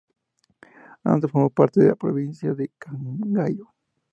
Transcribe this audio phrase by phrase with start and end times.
[1.03, 3.71] Antes formó parte de la provincia de Cangallo.